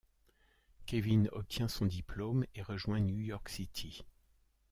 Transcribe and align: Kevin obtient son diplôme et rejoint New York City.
Kevin 0.87 1.29
obtient 1.31 1.67
son 1.67 1.85
diplôme 1.85 2.43
et 2.55 2.63
rejoint 2.63 2.99
New 2.99 3.19
York 3.19 3.49
City. 3.49 4.03